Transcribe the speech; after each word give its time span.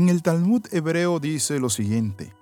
En 0.00 0.08
el 0.08 0.22
Talmud 0.22 0.62
hebreo 0.72 1.20
dice 1.20 1.60
lo 1.60 1.68
siguiente, 1.68 2.32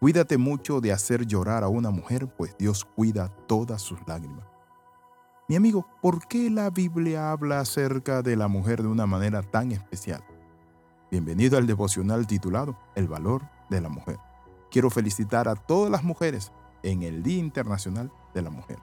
Cuídate 0.00 0.38
mucho 0.38 0.80
de 0.80 0.90
hacer 0.90 1.24
llorar 1.24 1.62
a 1.62 1.68
una 1.68 1.92
mujer, 1.92 2.26
pues 2.36 2.56
Dios 2.58 2.84
cuida 2.84 3.28
todas 3.46 3.80
sus 3.80 4.00
lágrimas. 4.08 4.44
Mi 5.48 5.54
amigo, 5.54 5.86
¿por 6.02 6.26
qué 6.26 6.50
la 6.50 6.70
Biblia 6.70 7.30
habla 7.30 7.60
acerca 7.60 8.22
de 8.22 8.34
la 8.34 8.48
mujer 8.48 8.82
de 8.82 8.88
una 8.88 9.06
manera 9.06 9.44
tan 9.44 9.70
especial? 9.70 10.24
Bienvenido 11.12 11.58
al 11.58 11.68
devocional 11.68 12.26
titulado 12.26 12.76
El 12.96 13.06
valor 13.06 13.48
de 13.70 13.80
la 13.80 13.88
mujer. 13.88 14.18
Quiero 14.68 14.90
felicitar 14.90 15.46
a 15.46 15.54
todas 15.54 15.92
las 15.92 16.02
mujeres 16.02 16.50
en 16.82 17.04
el 17.04 17.22
Día 17.22 17.38
Internacional 17.38 18.10
de 18.34 18.42
la 18.42 18.50
Mujer. 18.50 18.80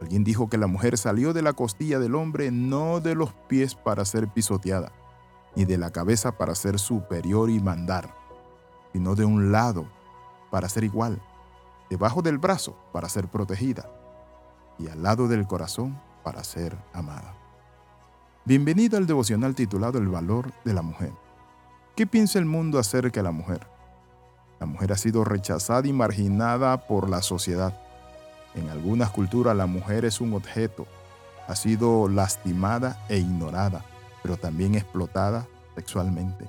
Alguien 0.00 0.24
dijo 0.24 0.48
que 0.48 0.58
la 0.58 0.66
mujer 0.66 0.98
salió 0.98 1.32
de 1.32 1.42
la 1.42 1.52
costilla 1.52 2.00
del 2.00 2.16
hombre 2.16 2.50
no 2.50 2.98
de 2.98 3.14
los 3.14 3.32
pies 3.46 3.76
para 3.76 4.04
ser 4.04 4.26
pisoteada, 4.26 4.90
ni 5.58 5.64
de 5.64 5.76
la 5.76 5.90
cabeza 5.90 6.38
para 6.38 6.54
ser 6.54 6.78
superior 6.78 7.50
y 7.50 7.58
mandar, 7.58 8.14
sino 8.92 9.16
de 9.16 9.24
un 9.24 9.50
lado 9.50 9.88
para 10.52 10.68
ser 10.68 10.84
igual, 10.84 11.20
debajo 11.90 12.22
del 12.22 12.38
brazo 12.38 12.78
para 12.92 13.08
ser 13.08 13.26
protegida 13.26 13.90
y 14.78 14.86
al 14.86 15.02
lado 15.02 15.26
del 15.26 15.48
corazón 15.48 16.00
para 16.22 16.44
ser 16.44 16.78
amada. 16.92 17.34
Bienvenido 18.44 18.98
al 18.98 19.08
devocional 19.08 19.56
titulado 19.56 19.98
El 19.98 20.06
valor 20.06 20.52
de 20.64 20.74
la 20.74 20.82
mujer. 20.82 21.10
¿Qué 21.96 22.06
piensa 22.06 22.38
el 22.38 22.44
mundo 22.44 22.78
acerca 22.78 23.18
de 23.18 23.24
la 23.24 23.32
mujer? 23.32 23.66
La 24.60 24.66
mujer 24.66 24.92
ha 24.92 24.96
sido 24.96 25.24
rechazada 25.24 25.88
y 25.88 25.92
marginada 25.92 26.86
por 26.86 27.10
la 27.10 27.20
sociedad. 27.20 27.76
En 28.54 28.68
algunas 28.68 29.10
culturas 29.10 29.56
la 29.56 29.66
mujer 29.66 30.04
es 30.04 30.20
un 30.20 30.34
objeto, 30.34 30.86
ha 31.48 31.56
sido 31.56 32.06
lastimada 32.06 33.04
e 33.08 33.18
ignorada 33.18 33.84
pero 34.28 34.36
también 34.36 34.74
explotada 34.74 35.46
sexualmente. 35.74 36.44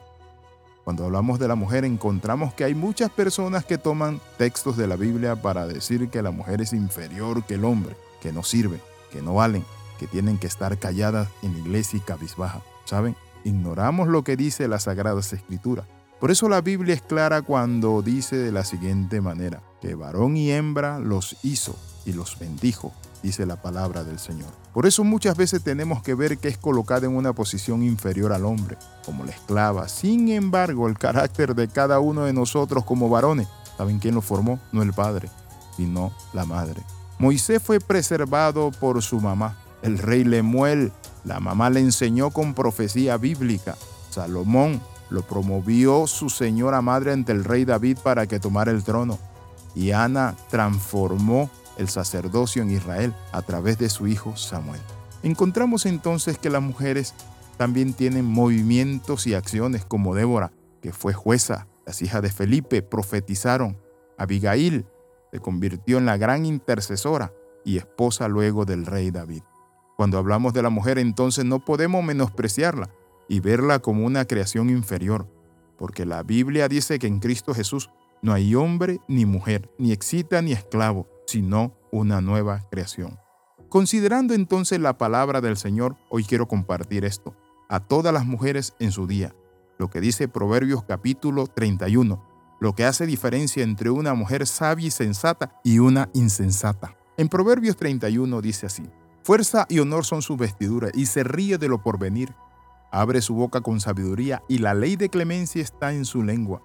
Cuando 0.83 1.05
hablamos 1.05 1.39
de 1.39 1.47
la 1.47 1.55
mujer 1.55 1.85
encontramos 1.85 2.53
que 2.53 2.65
hay 2.65 2.75
muchas 2.75 3.09
personas 3.09 3.63
que 3.63 3.77
toman 3.77 4.19
textos 4.37 4.75
de 4.75 4.85
la 4.85 4.97
Biblia 4.97 5.37
para 5.37 5.65
decir 5.65 6.09
que 6.09 6.21
la 6.21 6.31
mujer 6.31 6.59
es 6.59 6.73
inferior 6.73 7.41
que 7.45 7.53
el 7.53 7.63
hombre, 7.63 7.95
que 8.21 8.33
no 8.33 8.43
sirve, 8.43 8.81
que 9.13 9.21
no 9.21 9.35
valen, 9.35 9.63
que 9.97 10.07
tienen 10.07 10.37
que 10.37 10.47
estar 10.47 10.77
calladas 10.77 11.29
en 11.41 11.57
iglesia 11.57 11.95
y 11.95 12.01
cabizbaja. 12.01 12.61
¿Saben? 12.83 13.15
Ignoramos 13.45 14.09
lo 14.09 14.25
que 14.25 14.35
dice 14.35 14.67
las 14.67 14.83
Sagradas 14.83 15.31
Escrituras. 15.31 15.85
Por 16.19 16.31
eso 16.31 16.49
la 16.49 16.61
Biblia 16.61 16.95
es 16.95 17.01
clara 17.01 17.41
cuando 17.41 18.01
dice 18.01 18.35
de 18.37 18.51
la 18.51 18.65
siguiente 18.65 19.21
manera, 19.21 19.61
que 19.81 19.95
varón 19.95 20.35
y 20.35 20.51
hembra 20.51 20.99
los 20.99 21.37
hizo 21.43 21.75
y 22.05 22.13
los 22.13 22.37
bendijo 22.37 22.93
dice 23.23 23.45
la 23.45 23.61
palabra 23.61 24.03
del 24.03 24.19
Señor. 24.19 24.49
Por 24.73 24.85
eso 24.85 25.03
muchas 25.03 25.35
veces 25.35 25.63
tenemos 25.63 26.01
que 26.01 26.13
ver 26.13 26.37
que 26.37 26.47
es 26.47 26.57
colocada 26.57 27.05
en 27.05 27.15
una 27.15 27.33
posición 27.33 27.83
inferior 27.83 28.33
al 28.33 28.45
hombre, 28.45 28.77
como 29.05 29.25
la 29.25 29.31
esclava. 29.31 29.87
Sin 29.89 30.29
embargo, 30.29 30.87
el 30.87 30.97
carácter 30.97 31.55
de 31.55 31.67
cada 31.67 31.99
uno 31.99 32.25
de 32.25 32.33
nosotros 32.33 32.85
como 32.85 33.09
varones, 33.09 33.47
¿saben 33.77 33.99
quién 33.99 34.15
lo 34.15 34.21
formó? 34.21 34.59
No 34.71 34.81
el 34.81 34.93
padre, 34.93 35.29
sino 35.75 36.13
la 36.33 36.45
madre. 36.45 36.81
Moisés 37.17 37.61
fue 37.61 37.79
preservado 37.79 38.71
por 38.71 39.01
su 39.01 39.19
mamá, 39.19 39.57
el 39.81 39.97
rey 39.97 40.23
Lemuel. 40.23 40.91
La 41.25 41.39
mamá 41.39 41.69
le 41.69 41.81
enseñó 41.81 42.31
con 42.31 42.53
profecía 42.53 43.17
bíblica. 43.17 43.75
Salomón 44.09 44.81
lo 45.09 45.23
promovió 45.23 46.07
su 46.07 46.29
señora 46.29 46.81
madre 46.81 47.11
ante 47.11 47.31
el 47.31 47.43
rey 47.43 47.65
David 47.65 47.97
para 48.03 48.27
que 48.27 48.39
tomara 48.39 48.71
el 48.71 48.83
trono. 48.83 49.19
Y 49.75 49.91
Ana 49.91 50.35
transformó 50.49 51.49
el 51.77 51.89
sacerdocio 51.89 52.61
en 52.61 52.71
Israel 52.71 53.13
a 53.31 53.41
través 53.41 53.77
de 53.77 53.89
su 53.89 54.07
hijo 54.07 54.35
Samuel. 54.35 54.81
Encontramos 55.23 55.85
entonces 55.85 56.37
que 56.37 56.49
las 56.49 56.61
mujeres 56.61 57.13
también 57.57 57.93
tienen 57.93 58.25
movimientos 58.25 59.27
y 59.27 59.33
acciones 59.33 59.85
como 59.85 60.15
Débora, 60.15 60.51
que 60.81 60.93
fue 60.93 61.13
jueza, 61.13 61.67
las 61.85 62.01
hijas 62.01 62.21
de 62.21 62.29
Felipe 62.29 62.81
profetizaron, 62.81 63.77
Abigail 64.17 64.85
se 65.31 65.39
convirtió 65.39 65.97
en 65.97 66.05
la 66.05 66.17
gran 66.17 66.45
intercesora 66.45 67.33
y 67.65 67.77
esposa 67.77 68.27
luego 68.27 68.65
del 68.65 68.85
rey 68.85 69.11
David. 69.11 69.43
Cuando 69.97 70.17
hablamos 70.17 70.53
de 70.53 70.61
la 70.61 70.69
mujer 70.69 70.99
entonces 70.99 71.45
no 71.45 71.63
podemos 71.65 72.03
menospreciarla 72.03 72.89
y 73.29 73.39
verla 73.39 73.79
como 73.79 74.05
una 74.05 74.25
creación 74.25 74.69
inferior, 74.69 75.27
porque 75.77 76.05
la 76.05 76.23
Biblia 76.23 76.67
dice 76.67 76.99
que 76.99 77.07
en 77.07 77.19
Cristo 77.19 77.53
Jesús 77.53 77.89
no 78.21 78.33
hay 78.33 78.55
hombre 78.55 78.99
ni 79.07 79.25
mujer, 79.25 79.71
ni 79.77 79.93
excita 79.93 80.41
ni 80.41 80.51
esclavo, 80.51 81.07
sino 81.25 81.73
una 81.91 82.19
nueva 82.19 82.67
creación. 82.69 83.17
Considerando 83.69 84.33
entonces 84.33 84.79
la 84.79 84.97
palabra 84.97 85.39
del 85.41 85.55
Señor, 85.55 85.95
hoy 86.09 86.25
quiero 86.25 86.47
compartir 86.47 87.05
esto 87.05 87.35
a 87.69 87.79
todas 87.79 88.13
las 88.13 88.25
mujeres 88.25 88.73
en 88.79 88.91
su 88.91 89.07
día, 89.07 89.35
lo 89.77 89.89
que 89.89 90.01
dice 90.01 90.27
Proverbios 90.27 90.83
capítulo 90.83 91.45
31, 91.47 92.21
lo 92.59 92.73
que 92.73 92.83
hace 92.83 93.05
diferencia 93.05 93.63
entre 93.63 93.91
una 93.91 94.15
mujer 94.15 94.47
sabia 94.47 94.87
y 94.87 94.91
sensata 94.91 95.61
y 95.63 95.79
una 95.79 96.09
insensata. 96.13 96.97
En 97.15 97.29
Proverbios 97.29 97.77
31 97.77 98.41
dice 98.41 98.65
así, 98.65 98.89
Fuerza 99.23 99.67
y 99.69 99.79
honor 99.79 100.05
son 100.05 100.21
sus 100.21 100.37
vestiduras 100.37 100.91
y 100.95 101.05
se 101.05 101.23
ríe 101.23 101.57
de 101.57 101.67
lo 101.67 101.83
porvenir. 101.83 102.33
Abre 102.91 103.21
su 103.21 103.35
boca 103.35 103.61
con 103.61 103.79
sabiduría 103.79 104.43
y 104.47 104.59
la 104.59 104.73
ley 104.73 104.95
de 104.95 105.09
clemencia 105.09 105.61
está 105.61 105.93
en 105.93 106.05
su 106.05 106.23
lengua. 106.23 106.61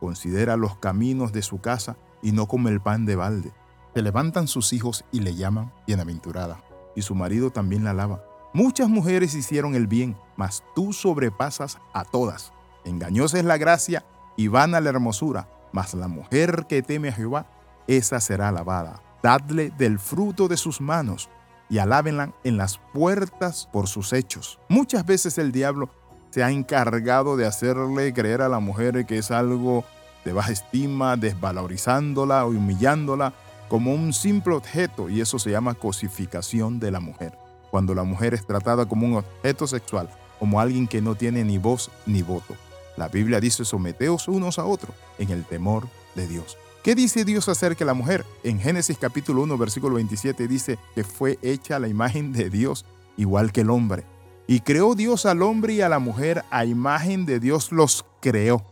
Considera 0.00 0.56
los 0.56 0.76
caminos 0.76 1.32
de 1.32 1.42
su 1.42 1.60
casa 1.60 1.96
y 2.22 2.32
no 2.32 2.46
come 2.46 2.70
el 2.70 2.80
pan 2.80 3.06
de 3.06 3.16
balde 3.16 3.52
se 3.96 4.02
levantan 4.02 4.46
sus 4.46 4.74
hijos 4.74 5.06
y 5.10 5.20
le 5.20 5.34
llaman 5.36 5.72
bienaventurada, 5.86 6.62
y 6.94 7.00
su 7.00 7.14
marido 7.14 7.50
también 7.50 7.82
la 7.82 7.92
alaba. 7.92 8.22
Muchas 8.52 8.90
mujeres 8.90 9.34
hicieron 9.34 9.74
el 9.74 9.86
bien, 9.86 10.18
mas 10.36 10.62
tú 10.74 10.92
sobrepasas 10.92 11.78
a 11.94 12.04
todas. 12.04 12.52
Engañosa 12.84 13.38
es 13.38 13.46
la 13.46 13.56
gracia 13.56 14.04
y 14.36 14.48
vana 14.48 14.82
la 14.82 14.90
hermosura, 14.90 15.48
mas 15.72 15.94
la 15.94 16.08
mujer 16.08 16.66
que 16.68 16.82
teme 16.82 17.08
a 17.08 17.12
Jehová, 17.12 17.46
esa 17.86 18.20
será 18.20 18.50
alabada. 18.50 19.00
Dadle 19.22 19.70
del 19.78 19.98
fruto 19.98 20.46
de 20.46 20.58
sus 20.58 20.82
manos 20.82 21.30
y 21.68 21.78
alábenla 21.78 22.32
en 22.44 22.56
las 22.56 22.78
puertas 22.92 23.68
por 23.72 23.88
sus 23.88 24.12
hechos. 24.12 24.58
Muchas 24.68 25.04
veces 25.04 25.38
el 25.38 25.52
diablo 25.52 25.90
se 26.30 26.42
ha 26.42 26.50
encargado 26.50 27.36
de 27.36 27.46
hacerle 27.46 28.12
creer 28.12 28.42
a 28.42 28.48
la 28.48 28.60
mujer 28.60 29.06
que 29.06 29.18
es 29.18 29.30
algo 29.30 29.84
de 30.24 30.32
baja 30.32 30.52
estima, 30.52 31.16
desvalorizándola 31.16 32.44
o 32.44 32.50
humillándola 32.50 33.32
como 33.68 33.94
un 33.94 34.12
simple 34.12 34.54
objeto 34.54 35.08
y 35.08 35.20
eso 35.20 35.38
se 35.38 35.50
llama 35.50 35.74
cosificación 35.74 36.78
de 36.78 36.90
la 36.90 37.00
mujer. 37.00 37.36
Cuando 37.70 37.94
la 37.94 38.04
mujer 38.04 38.34
es 38.34 38.46
tratada 38.46 38.86
como 38.86 39.06
un 39.06 39.16
objeto 39.16 39.66
sexual, 39.66 40.08
como 40.38 40.60
alguien 40.60 40.86
que 40.86 41.00
no 41.00 41.14
tiene 41.14 41.44
ni 41.44 41.58
voz 41.58 41.90
ni 42.06 42.22
voto. 42.22 42.54
La 42.96 43.08
Biblia 43.08 43.40
dice 43.40 43.64
someteos 43.64 44.28
unos 44.28 44.58
a 44.58 44.64
otros 44.64 44.94
en 45.18 45.30
el 45.30 45.44
temor 45.44 45.88
de 46.14 46.26
Dios. 46.26 46.56
¿Qué 46.86 46.94
dice 46.94 47.24
Dios 47.24 47.48
acerca 47.48 47.80
de 47.80 47.86
la 47.86 47.94
mujer? 47.94 48.24
En 48.44 48.60
Génesis 48.60 48.96
capítulo 48.96 49.42
1, 49.42 49.58
versículo 49.58 49.96
27 49.96 50.46
dice 50.46 50.78
que 50.94 51.02
fue 51.02 51.36
hecha 51.42 51.80
la 51.80 51.88
imagen 51.88 52.32
de 52.32 52.48
Dios 52.48 52.84
igual 53.16 53.50
que 53.50 53.62
el 53.62 53.70
hombre. 53.70 54.04
Y 54.46 54.60
creó 54.60 54.94
Dios 54.94 55.26
al 55.26 55.42
hombre 55.42 55.72
y 55.72 55.80
a 55.80 55.88
la 55.88 55.98
mujer 55.98 56.44
a 56.48 56.64
imagen 56.64 57.26
de 57.26 57.40
Dios 57.40 57.72
los 57.72 58.04
creó. 58.20 58.62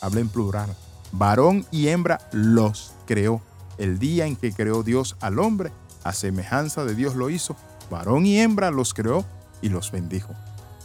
Habla 0.00 0.20
en 0.20 0.28
plural. 0.28 0.76
Varón 1.10 1.66
y 1.72 1.88
hembra 1.88 2.20
los 2.30 2.92
creó 3.04 3.42
el 3.78 3.98
día 3.98 4.26
en 4.26 4.36
que 4.36 4.52
creó 4.52 4.84
Dios 4.84 5.16
al 5.18 5.40
hombre, 5.40 5.72
a 6.04 6.12
semejanza 6.12 6.84
de 6.84 6.94
Dios 6.94 7.16
lo 7.16 7.30
hizo, 7.30 7.56
varón 7.90 8.26
y 8.26 8.38
hembra 8.38 8.70
los 8.70 8.94
creó 8.94 9.24
y 9.60 9.70
los 9.70 9.90
bendijo. 9.90 10.32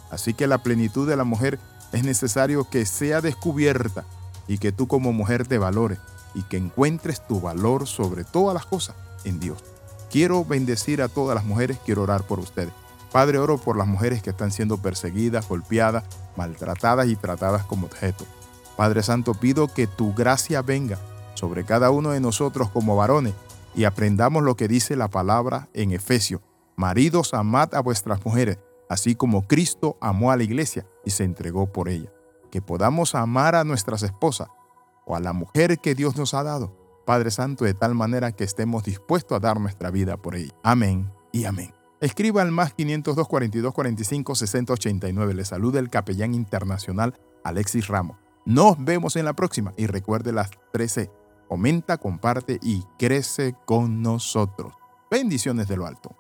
Así 0.10 0.34
que 0.34 0.48
la 0.48 0.64
plenitud 0.64 1.08
de 1.08 1.16
la 1.16 1.26
mujer 1.26 1.60
es 1.92 2.04
necesario 2.04 2.68
que 2.68 2.88
sea 2.88 3.22
descubierta 3.22 4.04
y 4.48 4.58
que 4.58 4.72
tú 4.72 4.88
como 4.88 5.14
mujer 5.14 5.46
te 5.46 5.60
valores 5.60 6.00
y 6.34 6.44
que 6.44 6.58
encuentres 6.58 7.26
tu 7.28 7.42
valor 7.42 7.88
sobre 7.88 8.24
todas 8.24 8.54
las 8.54 8.66
cosas 8.66 8.96
en 9.24 9.40
Dios. 9.40 9.64
Quiero 10.10 10.44
bendecir 10.44 11.02
a 11.02 11.08
todas 11.08 11.36
las 11.36 11.46
mujeres, 11.46 11.78
quiero 11.86 12.04
orar 12.04 12.24
por 12.24 12.40
ustedes. 12.40 12.74
Padre, 13.12 13.40
oro 13.40 13.58
por 13.58 13.78
las 13.78 13.88
mujeres 13.88 14.22
que 14.22 14.30
están 14.30 14.52
siendo 14.52 14.78
perseguidas, 14.78 15.48
golpeadas, 15.48 16.04
maltratadas 16.38 17.08
y 17.08 17.16
tratadas 17.16 17.66
como 17.66 17.88
objeto. 17.88 18.26
Padre 18.78 19.04
Santo, 19.04 19.34
pido 19.34 19.68
que 19.68 19.88
tu 19.88 20.14
gracia 20.14 20.62
venga 20.62 20.98
sobre 21.34 21.66
cada 21.66 21.92
uno 21.92 22.12
de 22.12 22.20
nosotros 22.20 22.70
como 22.70 22.96
varones 22.96 23.34
y 23.76 23.84
aprendamos 23.84 24.44
lo 24.44 24.56
que 24.56 24.68
dice 24.68 24.96
la 24.96 25.10
palabra 25.10 25.70
en 25.74 25.92
Efesios. 25.92 26.42
Maridos, 26.76 27.34
amad 27.34 27.76
a 27.76 27.82
vuestras 27.82 28.26
mujeres, 28.26 28.60
así 28.90 29.16
como 29.16 29.48
Cristo 29.48 29.98
amó 30.02 30.32
a 30.32 30.38
la 30.38 30.44
iglesia 30.44 30.86
y 31.06 31.12
se 31.12 31.24
entregó 31.24 31.72
por 31.72 31.90
ella. 31.90 32.12
Que 32.50 32.62
podamos 32.62 33.16
amar 33.16 33.56
a 33.56 33.64
nuestras 33.64 34.04
esposas 34.04 34.50
o 35.06 35.16
a 35.16 35.20
la 35.20 35.34
mujer 35.34 35.80
que 35.80 35.96
Dios 35.96 36.16
nos 36.18 36.34
ha 36.34 36.44
dado, 36.44 36.78
Padre 37.06 37.32
Santo, 37.32 37.66
de 37.66 37.74
tal 37.74 37.96
manera 37.96 38.32
que 38.32 38.44
estemos 38.44 38.84
dispuestos 38.84 39.36
a 39.36 39.40
dar 39.40 39.60
nuestra 39.60 39.92
vida 39.92 40.18
por 40.18 40.36
ella. 40.36 40.54
Amén 40.64 41.12
y 41.32 41.46
amén. 41.46 41.74
Escriba 42.00 42.42
al 42.42 42.52
más 42.52 42.74
502 42.74 43.28
42 43.28 43.74
45 43.74 44.36
60 44.36 44.74
89. 44.74 45.34
Le 45.34 45.46
saluda 45.46 45.80
el 45.80 45.90
capellán 45.90 46.34
internacional 46.34 47.20
Alexis 47.44 47.88
Ramos. 47.88 48.18
Nos 48.46 48.84
vemos 48.84 49.16
en 49.16 49.26
la 49.26 49.34
próxima 49.34 49.74
y 49.78 49.86
recuerde 49.86 50.32
las 50.32 50.50
13 50.74 51.12
Comenta, 51.52 51.98
comparte 51.98 52.60
y 52.62 52.86
crece 52.98 53.58
con 53.66 54.02
nosotros. 54.02 54.72
Bendiciones 55.12 55.68
de 55.68 55.76
lo 55.76 55.86
alto. 55.86 56.16